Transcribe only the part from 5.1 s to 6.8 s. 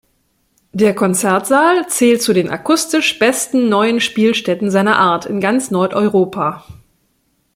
in ganz Nordeuropa.